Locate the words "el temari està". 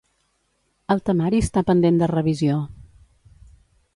0.93-1.63